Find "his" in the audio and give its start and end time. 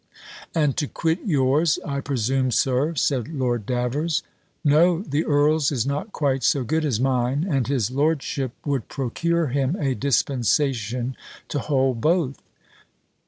7.67-7.91